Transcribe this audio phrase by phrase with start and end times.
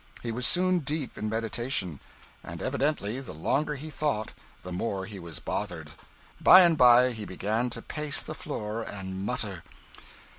[0.23, 1.99] He was soon deep in meditation,
[2.43, 5.91] and evidently the longer he thought, the more he was bothered.
[6.41, 9.63] By and by he began to pace the floor and mutter.